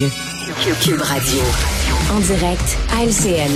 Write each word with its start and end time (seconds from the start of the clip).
Cube 0.00 1.00
Radio. 1.00 1.40
En 2.14 2.20
direct 2.20 2.78
à 2.94 3.02
LCN. 3.02 3.50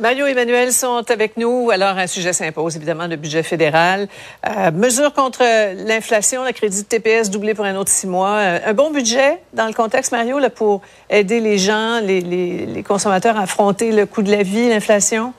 Mario 0.00 0.26
et 0.26 0.30
Emmanuel 0.30 0.72
sont 0.72 1.04
avec 1.10 1.36
nous. 1.36 1.68
Alors, 1.70 1.98
un 1.98 2.06
sujet 2.06 2.32
s'impose, 2.32 2.76
évidemment, 2.76 3.06
le 3.06 3.16
budget 3.16 3.42
fédéral. 3.42 4.08
Euh, 4.48 4.70
mesures 4.70 5.12
contre 5.12 5.42
l'inflation, 5.86 6.46
le 6.46 6.52
crédit 6.52 6.80
de 6.80 6.86
TPS 6.86 7.28
doublé 7.28 7.52
pour 7.52 7.66
un 7.66 7.76
autre 7.76 7.90
six 7.90 8.06
mois. 8.06 8.38
Euh, 8.38 8.58
un 8.64 8.72
bon 8.72 8.90
budget 8.90 9.42
dans 9.52 9.66
le 9.66 9.74
contexte, 9.74 10.12
Mario, 10.12 10.38
là, 10.38 10.48
pour 10.48 10.80
aider 11.10 11.40
les 11.40 11.58
gens, 11.58 12.00
les, 12.00 12.82
consommateurs 12.88 13.36
à 13.36 13.42
affronter 13.42 13.92
le 13.92 14.06
coût 14.06 14.22
de 14.22 14.30
la 14.30 14.44
vie, 14.44 14.70
l'inflation? 14.70 15.34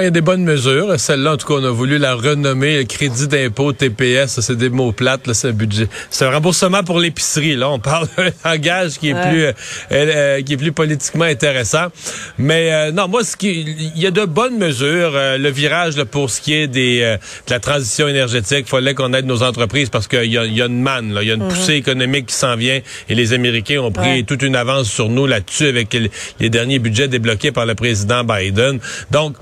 Il 0.00 0.04
y 0.04 0.08
a 0.08 0.10
des 0.10 0.20
bonnes 0.20 0.44
mesures. 0.44 0.98
Celle-là, 0.98 1.34
en 1.34 1.36
tout 1.36 1.46
cas, 1.46 1.54
on 1.54 1.64
a 1.64 1.70
voulu 1.70 1.98
la 1.98 2.14
renommer 2.14 2.84
crédit 2.86 3.28
d'impôt 3.28 3.72
TPS. 3.72 4.40
C'est 4.40 4.56
des 4.56 4.68
mots 4.68 4.92
plates, 4.92 5.32
c'est 5.32 5.48
un 5.48 5.52
budget. 5.52 5.88
C'est 6.10 6.24
un 6.24 6.30
remboursement 6.30 6.82
pour 6.82 6.98
l'épicerie. 6.98 7.56
Là, 7.56 7.70
on 7.70 7.78
parle 7.78 8.08
d'un 8.16 8.30
langage 8.50 8.98
qui 8.98 9.10
est 9.10 9.14
plus 9.14 9.44
euh, 9.44 9.52
euh, 9.92 10.42
qui 10.42 10.54
est 10.54 10.56
plus 10.56 10.72
politiquement 10.72 11.24
intéressant. 11.24 11.86
Mais 12.38 12.72
euh, 12.72 12.92
non, 12.92 13.08
moi, 13.08 13.24
ce 13.24 13.36
qui, 13.36 13.60
il 13.94 14.00
y 14.00 14.06
a 14.06 14.10
de 14.10 14.24
bonnes 14.24 14.58
mesures. 14.58 15.12
le 15.14 15.48
virage 15.50 15.96
là, 15.96 16.04
pour 16.04 16.30
ce 16.30 16.40
qui 16.40 16.54
est 16.54 16.68
des 16.68 17.16
de 17.46 17.50
la 17.50 17.60
transition 17.60 18.08
énergétique, 18.08 18.64
il 18.66 18.68
fallait 18.68 18.94
qu'on 18.94 19.12
aide 19.12 19.26
nos 19.26 19.42
entreprises 19.42 19.90
parce 19.90 20.08
qu'il 20.08 20.30
y 20.32 20.38
a, 20.38 20.44
y 20.44 20.62
a 20.62 20.66
une 20.66 20.82
manne, 20.82 21.12
là, 21.12 21.22
il 21.22 21.28
y 21.28 21.30
a 21.30 21.34
une 21.34 21.44
mhm. 21.44 21.48
poussée 21.48 21.74
économique 21.74 22.26
qui 22.26 22.34
s'en 22.34 22.56
vient 22.56 22.80
et 23.08 23.14
les 23.14 23.32
Américains 23.32 23.80
ont 23.80 23.92
pris 23.92 24.24
toute 24.24 24.42
une 24.42 24.56
avance 24.56 24.88
sur 24.90 25.08
nous 25.08 25.26
là-dessus 25.26 25.66
avec 25.66 25.96
les 26.40 26.50
derniers 26.50 26.78
budgets 26.78 27.08
débloqués 27.08 27.52
par 27.52 27.66
le 27.66 27.74
président 27.74 28.24
Biden. 28.24 28.78
Donc 29.10 29.36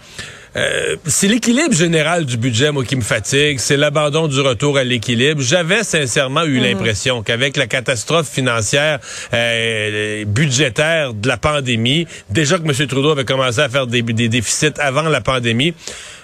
euh, 0.57 0.97
c'est 1.07 1.27
l'équilibre 1.27 1.75
général 1.75 2.25
du 2.25 2.37
budget, 2.37 2.71
moi, 2.71 2.85
qui 2.85 2.97
me 2.97 3.03
fatigue. 3.03 3.59
C'est 3.59 3.77
l'abandon 3.77 4.29
du 4.29 4.41
retour 4.41 4.79
à 4.79 4.85
l'équilibre. 4.85 5.41
J'avais 5.41 5.83
sincèrement 5.83 6.45
eu 6.45 6.59
mhm. 6.59 6.65
l'impression 6.65 7.23
qu'avec 7.23 7.57
la 7.57 7.67
catastrophe 7.67 8.29
financière 8.29 9.01
euh, 9.33 10.25
budgétaire 10.25 11.15
de 11.15 11.29
la 11.29 11.37
pandémie, 11.37 12.07
déjà 12.31 12.59
que 12.59 12.65
M. 12.65 12.87
Trudeau 12.87 13.11
avait 13.11 13.25
commencé 13.25 13.61
à 13.61 13.69
faire 13.69 13.87
des, 13.87 14.03
des 14.03 14.29
déficits 14.29 14.79
avant 14.79 15.03
la 15.03 15.21
pandémie, 15.21 15.75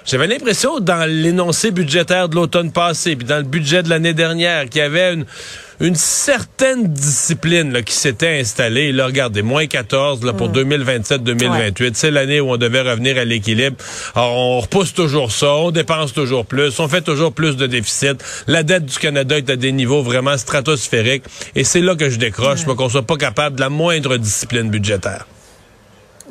j'avais 0.07 0.27
l'impression 0.27 0.81
dans 0.81 1.09
l'énoncé 1.09 1.71
budgétaire 1.71 2.29
de 2.29 2.37
l'automne 2.37 2.73
passé, 2.73 3.17
puis 3.17 3.27
dans 3.27 3.37
le 3.37 3.43
budget 3.43 3.83
de 3.83 3.91
l'année 3.91 4.15
dernière, 4.15 4.69
qu'il 4.69 4.81
y 4.81 4.85
avait 4.85 5.15
une 5.15 5.27
une 5.81 5.95
certaine 5.95 6.89
discipline 6.89 7.73
là, 7.73 7.83
qui 7.83 7.95
s'était 7.95 8.39
installée. 8.39 8.93
Là, 8.93 9.07
regardez, 9.07 9.43
moins 9.43 9.67
14 9.67 10.25
là, 10.25 10.33
pour 10.35 10.51
2027-2028. 10.51 11.91
Mm. 11.91 11.95
C'est 11.95 12.11
l'année 12.11 12.41
où 12.41 12.51
on 12.51 12.59
devait 12.59 12.83
revenir 12.83 13.17
à 13.17 13.25
l'équilibre. 13.25 13.77
Alors, 14.15 14.37
on 14.37 14.61
repousse 14.61 14.93
toujours 14.93 15.33
ça, 15.33 15.55
on 15.55 15.71
dépense 15.71 16.13
toujours 16.13 16.45
plus, 16.45 16.79
on 16.79 16.89
fait 16.89 17.01
toujours 17.01 17.33
plus 17.33 17.57
de 17.57 17.67
déficit. 17.67 18.23
La 18.47 18.63
dette 18.63 18.85
du 18.85 18.99
Canada 18.99 19.39
est 19.39 19.49
à 19.49 19.57
des 19.57 19.73
niveaux 19.73 20.03
vraiment 20.03 20.37
stratosphériques. 20.37 21.25
Et 21.55 21.65
c'est 21.65 21.81
là 21.81 21.97
que 21.97 22.11
je 22.11 22.19
décroche, 22.19 22.65
pour 22.65 22.77
qu'on 22.77 22.89
soit 22.89 23.07
pas 23.07 23.17
capable 23.17 23.57
de 23.57 23.61
la 23.61 23.71
moindre 23.71 24.19
discipline 24.19 24.69
budgétaire. 24.69 25.27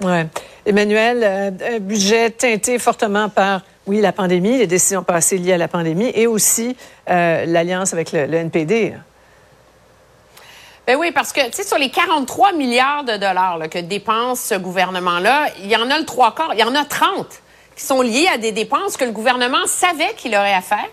Ouais. 0.02 0.28
Emmanuel, 0.66 1.20
euh, 1.24 1.76
un 1.76 1.80
budget 1.80 2.30
teinté 2.30 2.78
fortement 2.78 3.30
par 3.30 3.62
oui, 3.88 4.02
la 4.02 4.12
pandémie, 4.12 4.60
les 4.60 4.68
décisions 4.68 5.04
passées 5.04 5.40
liées 5.40 5.54
à 5.54 5.58
la 5.58 5.68
pandémie 5.68 6.12
et 6.14 6.28
aussi 6.28 6.76
euh, 7.10 7.46
l'alliance 7.46 7.94
avec 7.94 8.12
le, 8.12 8.28
le 8.28 8.36
NPD. 8.36 8.94
Ben 10.90 10.96
oui, 10.96 11.12
parce 11.12 11.32
que, 11.32 11.46
tu 11.46 11.52
sais, 11.52 11.64
sur 11.64 11.78
les 11.78 11.92
43 11.92 12.54
milliards 12.54 13.04
de 13.04 13.16
dollars 13.16 13.60
que 13.70 13.78
dépense 13.78 14.40
ce 14.42 14.56
gouvernement-là, 14.56 15.50
il 15.60 15.68
y 15.68 15.76
en 15.76 15.88
a 15.92 16.00
le 16.00 16.04
trois 16.04 16.34
quarts, 16.34 16.56
il 16.56 16.60
y 16.60 16.64
en 16.64 16.74
a 16.74 16.84
30 16.84 17.28
qui 17.80 17.86
sont 17.86 18.02
liés 18.02 18.28
à 18.34 18.38
des 18.38 18.52
dépenses 18.52 18.98
que 18.98 19.06
le 19.06 19.12
gouvernement 19.12 19.66
savait 19.66 20.14
qu'il 20.18 20.36
aurait 20.36 20.54
à 20.54 20.60
faire 20.60 20.90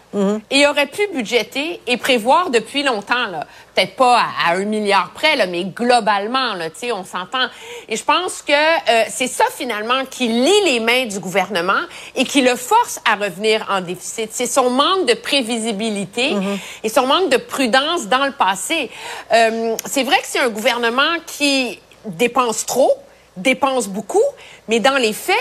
et 0.50 0.68
aurait 0.68 0.86
pu 0.86 1.02
budgéter 1.12 1.80
et 1.84 1.96
prévoir 1.96 2.50
depuis 2.50 2.84
longtemps. 2.84 3.26
Peut-être 3.74 3.96
pas 3.96 4.22
à, 4.46 4.52
un 4.52 4.64
milliard 4.64 5.10
près, 5.12 5.34
là, 5.34 5.46
mais 5.46 5.64
globalement, 5.64 6.54
là, 6.54 6.68
on 6.94 7.04
s'entend. 7.04 7.48
Et 7.88 7.96
je 7.96 8.04
pense 8.04 8.40
que 8.40 8.52
euh, 8.52 9.04
c'est 9.08 9.26
ça 9.26 9.44
finalement 9.52 10.04
qui 10.08 10.28
lie 10.28 10.64
les 10.64 10.78
mains 10.78 11.06
du 11.06 11.18
gouvernement 11.18 11.82
et 12.14 12.24
qui 12.24 12.40
le 12.40 12.54
force 12.54 13.00
à 13.04 13.16
revenir 13.16 13.66
en 13.68 13.80
déficit. 13.80 14.30
C'est 14.32 14.46
son 14.46 14.70
manque 14.70 15.08
de 15.08 15.14
prévisibilité 15.14 16.36
et 16.84 16.88
son 16.88 17.06
manque 17.08 17.30
de 17.30 17.36
prudence 17.36 18.06
dans 18.06 18.24
le 18.26 18.32
passé. 18.32 18.90
Euh, 19.32 19.74
c'est 19.86 20.04
vrai 20.04 20.18
que 20.18 20.26
c'est 20.26 20.38
un 20.38 20.50
gouvernement 20.50 21.16
qui 21.26 21.80
dépense 22.04 22.64
trop, 22.64 22.92
dépense 23.36 23.88
beaucoup, 23.88 24.22
mais 24.68 24.78
dans 24.78 24.96
les 24.96 25.12
faits, 25.12 25.34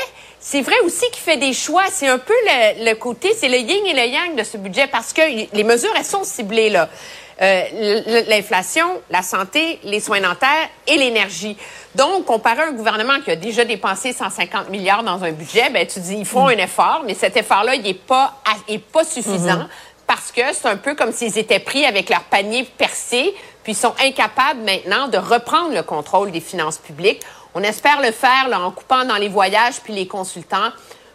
c'est 0.47 0.61
vrai 0.61 0.75
aussi 0.85 1.09
qu'il 1.11 1.23
fait 1.23 1.37
des 1.37 1.53
choix. 1.53 1.85
C'est 1.89 2.07
un 2.07 2.19
peu 2.19 2.35
le, 2.45 2.93
côté, 2.93 3.33
c'est 3.35 3.49
le 3.49 3.57
yin 3.57 3.83
et 3.83 3.93
le 3.93 4.05
yang 4.05 4.35
de 4.35 4.43
ce 4.43 4.57
budget 4.57 4.85
parce 4.85 5.11
que 5.11 5.21
les 5.51 5.63
mesures, 5.63 5.91
elles 5.97 6.05
sont 6.05 6.23
ciblées 6.23 6.69
là. 6.69 6.87
Euh, 7.41 8.23
l'inflation, 8.29 8.85
la 9.09 9.23
santé, 9.23 9.79
les 9.83 9.99
soins 9.99 10.21
dentaires 10.21 10.69
et 10.85 10.97
l'énergie. 10.97 11.57
Donc, 11.95 12.25
comparé 12.25 12.61
à 12.61 12.67
un 12.67 12.73
gouvernement 12.73 13.19
qui 13.25 13.31
a 13.31 13.35
déjà 13.35 13.65
dépensé 13.65 14.13
150 14.13 14.69
milliards 14.69 15.03
dans 15.03 15.23
un 15.23 15.31
budget, 15.31 15.71
ben 15.71 15.85
tu 15.87 15.99
dis 15.99 16.15
ils 16.15 16.25
font 16.27 16.45
un 16.45 16.57
effort, 16.57 17.01
mais 17.05 17.15
cet 17.15 17.35
effort-là, 17.35 17.73
il 17.73 17.87
est 17.87 17.95
pas 17.95 18.35
est 18.67 18.77
pas 18.77 19.03
suffisant. 19.03 19.63
Mm-hmm. 19.63 20.05
Parce 20.05 20.31
que 20.31 20.41
c'est 20.53 20.67
un 20.67 20.77
peu 20.77 20.93
comme 20.93 21.11
s'ils 21.11 21.39
étaient 21.39 21.59
pris 21.59 21.85
avec 21.85 22.07
leur 22.07 22.21
panier 22.21 22.69
percé, 22.77 23.33
puis 23.63 23.73
ils 23.73 23.75
sont 23.75 23.95
incapables 23.99 24.61
maintenant 24.61 25.07
de 25.07 25.17
reprendre 25.17 25.73
le 25.73 25.81
contrôle 25.81 26.29
des 26.29 26.39
finances 26.39 26.77
publiques. 26.77 27.21
On 27.57 27.63
espère 27.63 28.01
le 28.01 28.11
faire 28.11 28.49
en 28.53 28.69
coupant 28.69 29.05
dans 29.05 29.15
les 29.15 29.29
voyages 29.29 29.75
puis 29.81 29.93
les 29.93 30.07
consultants. 30.07 30.71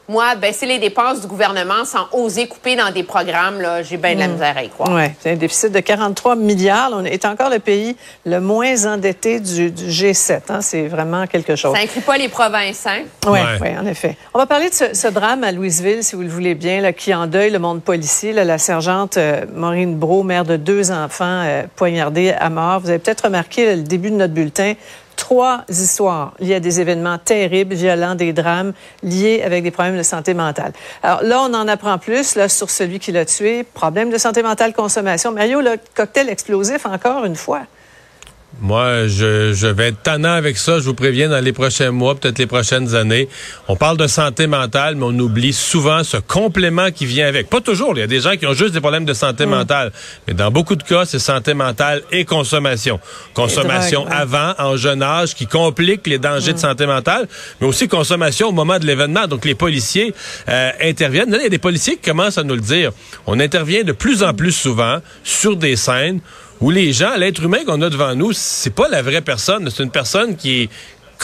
Moi, 0.08 0.34
baisser 0.36 0.64
les 0.64 0.78
dépenses 0.78 1.20
du 1.20 1.26
gouvernement 1.26 1.84
sans 1.84 2.08
oser 2.12 2.48
couper 2.48 2.74
dans 2.76 2.90
des 2.90 3.04
programmes, 3.04 3.60
là, 3.60 3.82
j'ai 3.82 3.98
bien 3.98 4.14
de 4.14 4.20
la 4.20 4.26
hmm. 4.26 4.32
misère 4.32 4.56
à 4.56 4.64
y 4.64 4.68
croire. 4.70 4.88
Oui, 4.90 5.04
c'est 5.20 5.32
un 5.32 5.36
déficit 5.36 5.70
de 5.70 5.78
43 5.78 6.34
milliards. 6.34 6.90
On 6.94 7.04
est 7.04 7.26
encore 7.26 7.50
le 7.50 7.58
pays 7.58 7.94
le 8.24 8.40
moins 8.40 8.86
endetté 8.86 9.38
du, 9.38 9.70
G7. 9.70 10.40
Hein. 10.48 10.62
C'est 10.62 10.88
vraiment 10.88 11.26
quelque 11.26 11.54
chose. 11.54 11.76
Ça 11.76 11.82
inclut 11.82 12.00
pas 12.00 12.16
les 12.16 12.28
provinces, 12.28 12.86
hein? 12.86 13.02
Oui, 13.26 13.38
ouais. 13.60 13.76
en 13.78 13.86
effet. 13.86 14.16
On 14.32 14.38
va 14.38 14.46
parler 14.46 14.70
de 14.70 14.74
ce, 14.74 15.08
drame 15.08 15.44
à 15.44 15.52
Louisville, 15.52 16.02
si 16.02 16.16
vous 16.16 16.22
le 16.22 16.28
voulez 16.28 16.54
bien, 16.54 16.80
là, 16.80 16.94
qui 16.94 17.14
endeuille 17.14 17.50
le 17.50 17.60
monde 17.60 17.82
policier. 17.82 18.32
la 18.32 18.58
sergente 18.58 19.18
euh, 19.18 19.44
Maureen 19.54 19.94
Bro, 19.94 20.24
mère 20.24 20.46
de 20.46 20.56
deux 20.56 20.90
enfants 20.90 21.42
euh, 21.44 21.64
poignardés 21.76 22.32
à 22.32 22.48
mort. 22.48 22.80
Vous 22.80 22.88
avez 22.88 22.98
peut-être 22.98 23.26
remarqué 23.26 23.76
le 23.76 23.82
début 23.82 24.10
de 24.10 24.16
notre 24.16 24.32
bulletin 24.32 24.74
trois 25.20 25.64
histoires 25.68 26.32
liées 26.40 26.56
à 26.56 26.60
des 26.60 26.80
événements 26.80 27.18
terribles, 27.18 27.74
violents, 27.74 28.14
des 28.14 28.32
drames 28.32 28.72
liés 29.02 29.42
avec 29.44 29.62
des 29.62 29.70
problèmes 29.70 29.98
de 29.98 30.02
santé 30.02 30.32
mentale. 30.34 30.72
Alors 31.02 31.22
là, 31.22 31.42
on 31.42 31.54
en 31.54 31.68
apprend 31.68 31.98
plus 31.98 32.36
là, 32.36 32.48
sur 32.48 32.70
celui 32.70 32.98
qui 32.98 33.12
l'a 33.12 33.26
tué, 33.26 33.62
problème 33.62 34.10
de 34.10 34.18
santé 34.18 34.42
mentale, 34.42 34.72
consommation. 34.72 35.30
Mario, 35.30 35.60
le 35.60 35.76
cocktail 35.94 36.30
explosif, 36.30 36.86
encore 36.86 37.24
une 37.26 37.36
fois. 37.36 37.60
Moi, 38.58 39.06
je, 39.06 39.52
je 39.52 39.66
vais 39.68 39.88
être 39.88 40.02
tannant 40.02 40.32
avec 40.32 40.58
ça, 40.58 40.80
je 40.80 40.84
vous 40.84 40.94
préviens, 40.94 41.28
dans 41.28 41.42
les 41.42 41.52
prochains 41.52 41.92
mois, 41.92 42.16
peut-être 42.16 42.38
les 42.38 42.46
prochaines 42.46 42.94
années. 42.96 43.28
On 43.68 43.76
parle 43.76 43.96
de 43.96 44.06
santé 44.06 44.48
mentale, 44.48 44.96
mais 44.96 45.04
on 45.04 45.18
oublie 45.18 45.52
souvent 45.52 46.02
ce 46.02 46.16
complément 46.16 46.90
qui 46.90 47.06
vient 47.06 47.28
avec. 47.28 47.48
Pas 47.48 47.60
toujours, 47.60 47.92
il 47.96 48.00
y 48.00 48.02
a 48.02 48.08
des 48.08 48.20
gens 48.20 48.36
qui 48.36 48.46
ont 48.46 48.52
juste 48.52 48.74
des 48.74 48.80
problèmes 48.80 49.04
de 49.04 49.14
santé 49.14 49.46
mm. 49.46 49.50
mentale, 49.50 49.92
mais 50.26 50.34
dans 50.34 50.50
beaucoup 50.50 50.74
de 50.74 50.82
cas, 50.82 51.04
c'est 51.04 51.20
santé 51.20 51.54
mentale 51.54 52.02
et 52.10 52.24
consommation. 52.24 52.98
Consommation 53.34 54.06
avant, 54.08 54.52
en 54.58 54.76
jeune 54.76 55.02
âge, 55.02 55.34
qui 55.34 55.46
complique 55.46 56.06
les 56.06 56.18
dangers 56.18 56.52
de 56.52 56.58
mm. 56.58 56.60
santé 56.60 56.86
mentale, 56.86 57.28
mais 57.60 57.68
aussi 57.68 57.86
consommation 57.88 58.48
au 58.48 58.52
moment 58.52 58.78
de 58.78 58.86
l'événement. 58.86 59.26
Donc, 59.28 59.44
les 59.44 59.54
policiers 59.54 60.12
euh, 60.48 60.70
interviennent. 60.82 61.30
Là, 61.30 61.38
il 61.38 61.44
y 61.44 61.46
a 61.46 61.50
des 61.50 61.58
policiers 61.58 61.96
qui 61.96 62.10
commencent 62.10 62.38
à 62.38 62.42
nous 62.42 62.56
le 62.56 62.60
dire. 62.60 62.90
On 63.26 63.38
intervient 63.38 63.84
de 63.84 63.92
plus 63.92 64.24
en 64.24 64.34
plus 64.34 64.52
souvent 64.52 64.98
sur 65.22 65.56
des 65.56 65.76
scènes 65.76 66.20
où 66.60 66.70
les 66.70 66.92
gens, 66.92 67.16
l'être 67.16 67.42
humain 67.42 67.64
qu'on 67.64 67.80
a 67.82 67.88
devant 67.88 68.14
nous, 68.14 68.32
c'est 68.32 68.74
pas 68.74 68.88
la 68.88 69.02
vraie 69.02 69.22
personne, 69.22 69.68
c'est 69.70 69.82
une 69.82 69.90
personne 69.90 70.36
qui 70.36 70.62
est 70.62 70.70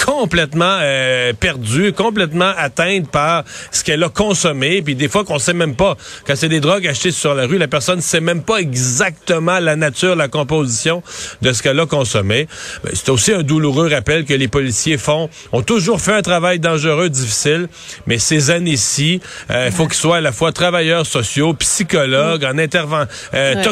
complètement 0.04 0.78
euh, 0.80 1.32
perdue, 1.32 1.92
complètement 1.92 2.52
atteinte 2.56 3.10
par 3.10 3.44
ce 3.72 3.82
qu'elle 3.82 4.02
a 4.02 4.08
consommé, 4.08 4.82
puis 4.82 4.94
des 4.94 5.08
fois 5.08 5.24
qu'on 5.24 5.38
sait 5.38 5.54
même 5.54 5.74
pas. 5.74 5.96
Quand 6.26 6.36
c'est 6.36 6.48
des 6.48 6.60
drogues 6.60 6.86
achetées 6.86 7.10
sur 7.10 7.34
la 7.34 7.46
rue, 7.46 7.58
la 7.58 7.68
personne 7.68 8.00
sait 8.00 8.20
même 8.20 8.42
pas 8.42 8.58
exactement 8.58 9.58
la 9.58 9.76
nature, 9.76 10.14
la 10.14 10.28
composition 10.28 11.02
de 11.42 11.52
ce 11.52 11.62
qu'elle 11.62 11.80
a 11.80 11.86
consommé. 11.86 12.46
Ben, 12.84 12.92
c'est 12.94 13.08
aussi 13.08 13.32
un 13.32 13.42
douloureux 13.42 13.88
rappel 13.88 14.24
que 14.24 14.34
les 14.34 14.48
policiers 14.48 14.98
font. 14.98 15.30
Ont 15.52 15.62
toujours 15.62 16.00
fait 16.00 16.12
un 16.12 16.22
travail 16.22 16.60
dangereux, 16.60 17.08
difficile, 17.08 17.68
mais 18.06 18.18
ces 18.18 18.50
années-ci, 18.50 19.20
euh, 19.50 19.66
il 19.66 19.72
faut 19.72 19.86
qu'ils 19.86 19.94
soient 19.94 20.18
à 20.18 20.20
la 20.20 20.32
fois 20.32 20.52
travailleurs 20.52 21.06
sociaux, 21.06 21.54
psychologues, 21.54 22.44
en 22.44 22.58
intervenant, 22.58 23.06
euh, 23.34 23.62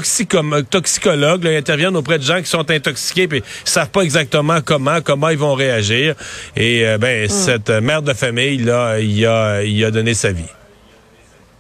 toxicologues, 0.70 1.44
ils 1.44 1.56
interviennent 1.56 1.97
auprès 1.97 2.19
de 2.19 2.25
gens 2.25 2.41
qui 2.41 2.49
sont 2.49 2.70
intoxiqués, 2.70 3.29
puis 3.29 3.43
ils 3.67 3.70
savent 3.70 3.91
pas 3.91 4.03
exactement 4.03 4.61
comment, 4.65 5.00
comment 5.03 5.29
ils 5.29 5.38
vont 5.38 5.55
réagir. 5.55 6.13
Et 6.56 6.87
euh, 6.87 6.99
ben, 6.99 7.26
hmm. 7.26 7.28
cette 7.28 7.70
mère 7.70 8.02
de 8.02 8.12
famille, 8.12 8.58
là, 8.58 8.99
il 8.99 9.25
a, 9.26 9.62
il 9.62 9.84
a 9.84 9.90
donné 9.90 10.14
sa 10.14 10.32
vie. 10.32 10.44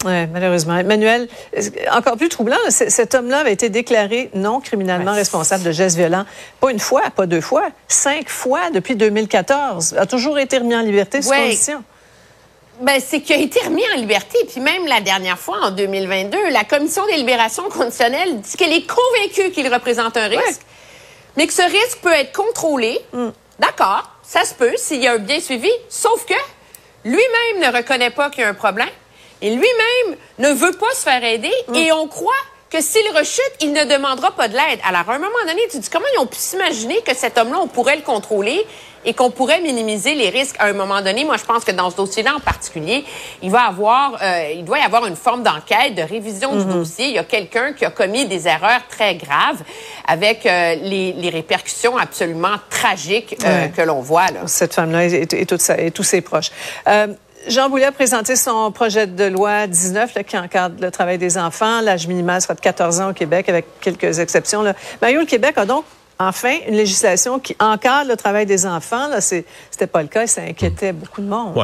Oui, 0.04 0.26
malheureusement. 0.26 0.76
Emmanuel, 0.76 1.28
encore 1.90 2.16
plus 2.16 2.28
troublant, 2.28 2.58
cet 2.68 3.14
homme-là 3.14 3.38
avait 3.38 3.52
été 3.52 3.70
déclaré 3.70 4.30
non 4.34 4.60
criminellement 4.60 5.12
responsable 5.12 5.64
de 5.64 5.72
gestes 5.72 5.96
violents, 5.96 6.26
pas 6.60 6.70
une 6.70 6.78
fois, 6.78 7.02
pas 7.14 7.26
deux 7.26 7.40
fois, 7.40 7.68
cinq 7.88 8.28
fois 8.28 8.70
depuis 8.70 8.96
2014. 8.96 9.94
A 9.98 10.06
toujours 10.06 10.38
été 10.38 10.58
remis 10.58 10.76
en 10.76 10.82
liberté 10.82 11.22
sous 11.22 11.30
condition. 11.30 11.82
Ben, 12.80 13.00
c'est 13.00 13.20
qu'il 13.20 13.36
a 13.36 13.38
été 13.38 13.60
remis 13.60 13.84
en 13.94 13.98
liberté. 13.98 14.36
Puis 14.50 14.60
même 14.60 14.86
la 14.86 15.00
dernière 15.00 15.38
fois, 15.38 15.58
en 15.62 15.70
2022, 15.70 16.50
la 16.50 16.64
Commission 16.64 17.06
des 17.06 17.16
libérations 17.16 17.68
conditionnelles 17.70 18.40
dit 18.40 18.56
qu'elle 18.56 18.72
est 18.72 18.86
convaincue 18.86 19.52
qu'il 19.52 19.72
représente 19.72 20.16
un 20.16 20.26
risque. 20.26 20.62
mais 21.36 21.46
que 21.46 21.52
ce 21.52 21.62
risque 21.62 21.98
peut 22.02 22.12
être 22.12 22.32
contrôlé. 22.32 22.98
Mm. 23.12 23.28
D'accord, 23.60 24.10
ça 24.26 24.44
se 24.44 24.54
peut 24.54 24.74
s'il 24.76 25.02
y 25.02 25.06
a 25.08 25.12
un 25.12 25.18
bien 25.18 25.40
suivi, 25.40 25.70
sauf 25.88 26.24
que 26.26 26.34
lui-même 27.04 27.60
ne 27.72 27.76
reconnaît 27.76 28.10
pas 28.10 28.30
qu'il 28.30 28.40
y 28.42 28.44
a 28.44 28.48
un 28.48 28.54
problème 28.54 28.88
et 29.42 29.50
lui-même 29.50 30.16
ne 30.38 30.50
veut 30.52 30.72
pas 30.72 30.90
se 30.94 31.02
faire 31.02 31.22
aider 31.22 31.52
Mm. 31.68 31.74
et 31.74 31.92
on 31.92 32.08
croit 32.08 32.32
que 32.74 32.82
s'il 32.82 33.06
rechute, 33.16 33.52
il 33.60 33.72
ne 33.72 33.84
demandera 33.84 34.32
pas 34.32 34.48
de 34.48 34.54
l'aide. 34.54 34.80
Alors, 34.84 35.08
à 35.08 35.14
un 35.14 35.18
moment 35.18 35.30
donné, 35.46 35.60
tu 35.70 35.76
te 35.78 35.82
dis 35.82 35.88
comment 35.88 36.06
ils 36.16 36.18
ont 36.18 36.26
pu 36.26 36.38
s'imaginer 36.38 37.00
que 37.02 37.14
cet 37.14 37.38
homme-là, 37.38 37.58
on 37.62 37.68
pourrait 37.68 37.94
le 37.94 38.02
contrôler 38.02 38.66
et 39.04 39.14
qu'on 39.14 39.30
pourrait 39.30 39.60
minimiser 39.60 40.14
les 40.16 40.28
risques? 40.30 40.56
À 40.58 40.64
un 40.64 40.72
moment 40.72 41.00
donné. 41.00 41.24
Moi, 41.24 41.36
je 41.36 41.44
pense 41.44 41.62
que 41.64 41.70
dans 41.70 41.88
ce 41.90 41.96
dossier-là 41.96 42.34
en 42.36 42.40
particulier, 42.40 43.04
il 43.42 43.50
va 43.52 43.64
avoir, 43.66 44.16
euh, 44.20 44.52
il 44.56 44.64
doit 44.64 44.78
y 44.78 44.82
avoir 44.82 45.06
une 45.06 45.14
forme 45.14 45.44
d'enquête, 45.44 45.94
de 45.94 46.02
révision 46.02 46.56
du 46.56 46.64
dossier. 46.64 47.06
Il 47.06 47.14
y 47.14 47.18
a 47.18 47.24
quelqu'un 47.24 47.74
qui 47.74 47.84
a 47.84 47.90
commis 47.90 48.26
des 48.26 48.48
erreurs 48.48 48.80
très 48.88 49.14
graves 49.14 49.62
avec 50.08 50.44
euh, 50.44 50.74
les, 50.74 51.12
les 51.12 51.30
répercussions 51.30 51.96
absolument 51.96 52.56
tragiques 52.70 53.36
euh, 53.44 53.64
Ouais. 53.66 53.72
que 53.76 53.82
l'on 53.82 54.00
voit. 54.00 54.26
Là. 54.28 54.40
Cette 54.46 54.74
femme-là 54.74 55.04
et, 55.06 55.26
et, 55.30 55.46
tous 55.46 56.02
ses 56.02 56.20
proches. 56.22 56.50
Jean 57.48 57.68
Boulet 57.68 57.84
a 57.84 57.92
présenté 57.92 58.36
son 58.36 58.70
projet 58.72 59.06
de 59.06 59.24
loi 59.24 59.66
19 59.66 60.14
là, 60.14 60.24
qui 60.24 60.38
encadre 60.38 60.76
le 60.80 60.90
travail 60.90 61.18
des 61.18 61.36
enfants. 61.36 61.80
L'âge 61.80 62.06
minimal 62.06 62.40
sera 62.40 62.54
de 62.54 62.60
14 62.60 63.00
ans 63.00 63.10
au 63.10 63.12
Québec, 63.12 63.48
avec 63.48 63.66
quelques 63.80 64.18
exceptions. 64.18 64.62
Mario, 65.00 65.20
le 65.20 65.26
Québec 65.26 65.58
a 65.58 65.66
donc 65.66 65.84
enfin 66.18 66.56
une 66.68 66.74
législation 66.74 67.38
qui 67.38 67.56
encadre 67.58 68.10
le 68.10 68.16
travail 68.16 68.46
des 68.46 68.66
enfants. 68.66 69.08
Là, 69.08 69.20
c'est, 69.20 69.44
c'était 69.70 69.86
pas 69.86 70.02
le 70.02 70.08
cas 70.08 70.22
et 70.22 70.26
ça 70.26 70.42
inquiétait 70.42 70.92
beaucoup 70.92 71.20
de 71.20 71.26
monde. 71.26 71.54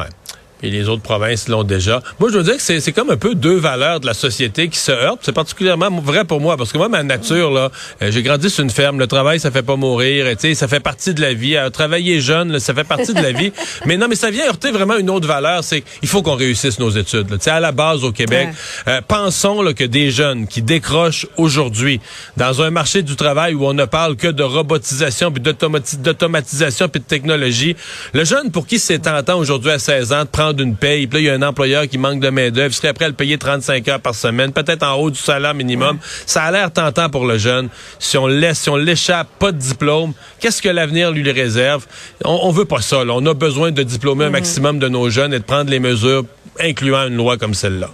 Et 0.63 0.69
les 0.69 0.89
autres 0.89 1.01
provinces 1.01 1.47
l'ont 1.47 1.63
déjà. 1.63 2.01
Moi, 2.19 2.29
je 2.31 2.37
veux 2.37 2.43
dire 2.43 2.55
que 2.55 2.61
c'est 2.61 2.79
c'est 2.79 2.91
comme 2.91 3.09
un 3.09 3.17
peu 3.17 3.35
deux 3.35 3.55
valeurs 3.57 3.99
de 3.99 4.05
la 4.05 4.13
société 4.13 4.67
qui 4.69 4.77
se 4.77 4.91
heurtent. 4.91 5.21
C'est 5.23 5.31
particulièrement 5.33 5.89
vrai 6.01 6.23
pour 6.25 6.39
moi 6.39 6.57
parce 6.57 6.71
que 6.71 6.77
moi, 6.77 6.87
ma 6.89 7.03
nature, 7.03 7.51
là, 7.51 7.71
euh, 8.01 8.11
j'ai 8.11 8.21
grandi 8.23 8.49
sur 8.49 8.63
une 8.63 8.69
ferme. 8.69 8.99
Le 8.99 9.07
travail, 9.07 9.39
ça 9.39 9.49
fait 9.51 9.63
pas 9.63 9.75
mourir. 9.75 10.25
Tu 10.31 10.35
sais, 10.39 10.53
ça 10.55 10.67
fait 10.67 10.79
partie 10.79 11.13
de 11.13 11.21
la 11.21 11.33
vie. 11.33 11.55
Euh, 11.55 11.69
travailler 11.69 12.21
jeune, 12.21 12.51
là, 12.51 12.59
ça 12.59 12.73
fait 12.73 12.83
partie 12.83 13.13
de 13.13 13.21
la 13.21 13.31
vie. 13.31 13.51
Mais 13.85 13.97
non, 13.97 14.07
mais 14.07 14.15
ça 14.15 14.29
vient 14.29 14.45
heurter 14.47 14.71
vraiment 14.71 14.97
une 14.97 15.09
autre 15.09 15.27
valeur. 15.27 15.63
C'est 15.63 15.81
qu'il 15.81 16.07
faut 16.09 16.21
qu'on 16.21 16.35
réussisse 16.35 16.79
nos 16.79 16.89
études. 16.91 17.29
là. 17.31 17.37
Tu 17.37 17.43
sais, 17.45 17.51
à 17.51 17.59
la 17.59 17.71
base 17.71 18.03
au 18.03 18.11
Québec, 18.11 18.49
euh, 18.87 19.01
pensons 19.07 19.61
là, 19.61 19.73
que 19.73 19.83
des 19.83 20.11
jeunes 20.11 20.47
qui 20.47 20.61
décrochent 20.61 21.25
aujourd'hui 21.37 21.99
dans 22.37 22.61
un 22.61 22.69
marché 22.69 23.01
du 23.01 23.15
travail 23.15 23.53
où 23.55 23.65
on 23.65 23.73
ne 23.73 23.85
parle 23.85 24.15
que 24.15 24.27
de 24.27 24.43
robotisation 24.43 25.31
puis 25.31 25.41
d'automati- 25.41 25.97
d'automatisation 25.97 26.87
puis 26.87 26.99
de 27.01 27.05
technologie, 27.05 27.75
le 28.13 28.23
jeune 28.23 28.51
pour 28.51 28.67
qui 28.67 28.79
c'est 28.79 28.99
tentant 28.99 29.37
aujourd'hui 29.39 29.71
à 29.71 29.79
16 29.79 30.13
ans 30.13 30.21
de 30.23 30.29
prendre 30.29 30.50
une 30.59 30.75
paye, 30.75 31.07
puis 31.07 31.19
là 31.19 31.21
il 31.21 31.25
y 31.25 31.29
a 31.29 31.33
un 31.33 31.47
employeur 31.47 31.87
qui 31.87 31.97
manque 31.97 32.19
de 32.19 32.29
main 32.29 32.49
d'œuvre, 32.49 32.71
il 32.71 32.73
serait 32.73 32.93
prêt 32.93 33.05
à 33.05 33.07
le 33.09 33.13
payer 33.13 33.37
35 33.37 33.87
heures 33.87 33.99
par 33.99 34.15
semaine, 34.15 34.51
peut-être 34.51 34.83
en 34.83 34.95
haut 34.95 35.09
du 35.09 35.19
salaire 35.19 35.53
minimum. 35.53 35.97
Ça 36.25 36.43
a 36.43 36.51
l'air 36.51 36.71
tentant 36.71 37.09
pour 37.09 37.25
le 37.25 37.37
jeune. 37.37 37.69
Si 37.99 38.17
on 38.17 38.27
laisse, 38.27 38.59
si 38.59 38.69
on 38.69 38.75
l'échappe, 38.75 39.27
pas 39.39 39.51
de 39.51 39.57
diplôme, 39.57 40.13
qu'est-ce 40.39 40.61
que 40.61 40.69
l'avenir 40.69 41.11
lui 41.11 41.29
réserve? 41.31 41.85
On, 42.25 42.39
on 42.43 42.51
veut 42.51 42.65
pas 42.65 42.81
ça. 42.81 43.03
là. 43.05 43.13
On 43.15 43.25
a 43.25 43.33
besoin 43.33 43.71
de 43.71 43.83
diplômer 43.83 44.25
un 44.25 44.29
maximum 44.29 44.79
de 44.79 44.87
nos 44.89 45.09
jeunes 45.09 45.33
et 45.33 45.39
de 45.39 45.43
prendre 45.43 45.69
les 45.69 45.79
mesures, 45.79 46.23
incluant 46.59 47.07
une 47.07 47.15
loi 47.15 47.37
comme 47.37 47.53
celle-là. 47.53 47.89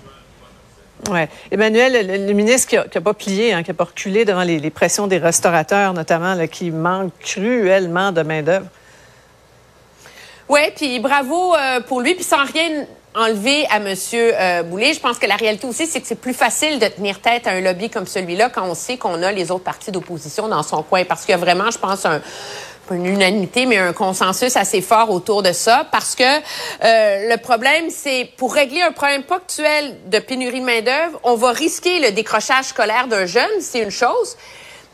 Ouais. 1.12 1.30
Emmanuel, 1.51 2.07
le, 2.07 2.27
le 2.27 2.33
ministre 2.33 2.68
qui 2.69 2.75
n'a 2.75 3.01
pas 3.01 3.13
plié, 3.13 3.53
hein, 3.53 3.62
qui 3.63 3.69
n'a 3.69 3.75
pas 3.75 3.83
reculé 3.83 4.25
devant 4.25 4.44
les, 4.44 4.60
les 4.60 4.69
pressions 4.71 5.07
des 5.07 5.19
restaurateurs, 5.19 5.94
notamment, 5.94 6.33
là, 6.33 6.48
qui 6.48 6.71
manquent 6.71 7.13
cruellement 7.19 8.12
de 8.12 8.24
main-d'œuvre. 8.24 8.65
Oui, 10.49 10.61
puis 10.75 10.99
bravo 10.99 11.55
euh, 11.55 11.81
pour 11.81 11.99
lui, 11.99 12.15
puis 12.15 12.23
sans 12.23 12.45
rien 12.45 12.85
enlever 13.13 13.65
à 13.69 13.79
Monsieur 13.79 14.33
euh, 14.33 14.63
Boulay. 14.63 14.94
Je 14.94 14.99
pense 15.01 15.17
que 15.17 15.25
la 15.25 15.35
réalité 15.35 15.67
aussi, 15.67 15.88
c'est 15.88 15.99
que 15.99 16.07
c'est 16.07 16.21
plus 16.21 16.33
facile 16.33 16.79
de 16.79 16.88
tenir 16.88 17.19
tête 17.19 17.47
à 17.47 17.51
un 17.51 17.59
lobby 17.59 17.89
comme 17.89 18.07
celui-là 18.07 18.49
quand 18.49 18.63
on 18.63 18.75
sait 18.75 18.97
qu'on 18.97 19.21
a 19.23 19.31
les 19.31 19.51
autres 19.51 19.65
partis 19.65 19.91
d'opposition 19.91 20.47
dans 20.47 20.63
son 20.63 20.83
coin, 20.83 21.03
parce 21.03 21.21
qu'il 21.21 21.31
y 21.31 21.33
a 21.33 21.38
vraiment, 21.38 21.69
je 21.69 21.77
pense, 21.77 22.05
un 22.05 22.21
pas 22.88 22.95
une 22.95 23.05
unanimité, 23.05 23.65
mais 23.65 23.77
un 23.77 23.91
consensus 23.91 24.55
assez 24.55 24.81
fort 24.81 25.11
autour 25.11 25.44
de 25.44 25.51
ça, 25.51 25.85
parce 25.91 26.15
que 26.15 26.23
euh, 26.23 27.29
le 27.29 27.35
problème, 27.35 27.89
c'est 27.89 28.31
pour 28.38 28.53
régler 28.53 28.81
un 28.81 28.93
problème 28.93 29.23
ponctuel 29.23 29.97
de 30.05 30.19
pénurie 30.19 30.61
de 30.61 30.65
main-d'œuvre, 30.65 31.19
on 31.23 31.35
va 31.35 31.51
risquer 31.51 32.00
le 32.00 32.11
décrochage 32.11 32.65
scolaire 32.65 33.07
d'un 33.07 33.25
jeune, 33.25 33.59
c'est 33.59 33.79
une 33.79 33.91
chose, 33.91 34.38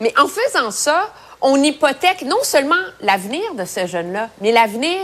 mais 0.00 0.12
en 0.18 0.26
faisant 0.26 0.72
ça, 0.72 1.12
on 1.40 1.62
hypothèque 1.62 2.22
non 2.22 2.42
seulement 2.42 2.74
l'avenir 3.00 3.54
de 3.54 3.64
ce 3.64 3.86
jeune-là, 3.86 4.28
mais 4.40 4.50
l'avenir 4.50 4.98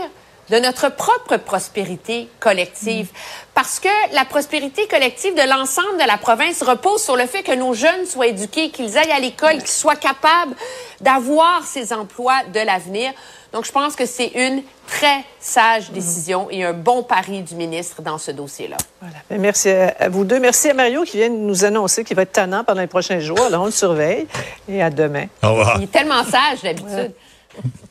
de 0.51 0.57
notre 0.59 0.89
propre 0.89 1.37
prospérité 1.37 2.27
collective. 2.41 3.07
Parce 3.53 3.79
que 3.79 3.87
la 4.13 4.25
prospérité 4.25 4.85
collective 4.87 5.33
de 5.33 5.49
l'ensemble 5.49 5.97
de 6.01 6.05
la 6.05 6.17
province 6.17 6.61
repose 6.61 7.01
sur 7.01 7.15
le 7.15 7.25
fait 7.25 7.41
que 7.41 7.55
nos 7.55 7.73
jeunes 7.73 8.05
soient 8.05 8.27
éduqués, 8.27 8.69
qu'ils 8.69 8.97
aillent 8.97 9.13
à 9.13 9.19
l'école, 9.19 9.59
qu'ils 9.59 9.67
soient 9.67 9.95
capables 9.95 10.53
d'avoir 10.99 11.63
ces 11.63 11.93
emplois 11.93 12.41
de 12.53 12.59
l'avenir. 12.59 13.13
Donc, 13.53 13.65
je 13.65 13.71
pense 13.71 13.95
que 13.95 14.05
c'est 14.05 14.27
une 14.35 14.61
très 14.87 15.23
sage 15.39 15.91
décision 15.91 16.47
et 16.49 16.65
un 16.65 16.73
bon 16.73 17.03
pari 17.03 17.41
du 17.41 17.55
ministre 17.55 18.01
dans 18.01 18.17
ce 18.17 18.31
dossier-là. 18.31 18.77
Voilà. 19.01 19.15
Merci 19.29 19.69
à 19.69 19.95
à 19.99 20.09
vous 20.09 20.25
deux. 20.25 20.39
Merci 20.39 20.69
à 20.69 20.73
Mario 20.73 21.03
qui 21.03 21.17
vient 21.17 21.29
de 21.29 21.35
nous 21.35 21.63
annoncer 21.63 22.03
qu'il 22.03 22.15
va 22.15 22.23
être 22.23 22.31
tannant 22.33 22.63
pendant 22.63 22.81
les 22.81 22.87
prochains 22.87 23.19
jours. 23.19 23.41
Alors, 23.41 23.63
on 23.63 23.65
le 23.65 23.71
surveille. 23.71 24.27
Et 24.67 24.81
à 24.81 24.89
demain. 24.89 25.27
Au 25.43 25.51
revoir. 25.51 25.75
Il 25.77 25.83
est 25.83 25.91
tellement 25.91 26.23
sage 26.25 26.61
d'habitude. 26.61 27.13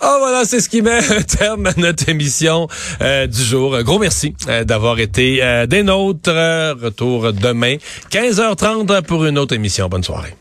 Ah 0.00 0.16
voilà, 0.18 0.44
c'est 0.44 0.60
ce 0.60 0.68
qui 0.68 0.82
met 0.82 0.98
un 1.10 1.22
terme 1.22 1.66
à 1.66 1.72
notre 1.76 2.08
émission 2.08 2.68
euh, 3.00 3.26
du 3.26 3.42
jour. 3.42 3.74
Un 3.74 3.82
gros 3.82 3.98
merci 3.98 4.34
euh, 4.48 4.64
d'avoir 4.64 4.98
été 4.98 5.42
euh, 5.42 5.66
des 5.66 5.82
nôtres. 5.82 6.30
Retour 6.30 7.32
demain, 7.32 7.76
15h30 8.10 9.02
pour 9.02 9.24
une 9.24 9.38
autre 9.38 9.54
émission. 9.54 9.88
Bonne 9.88 10.04
soirée. 10.04 10.34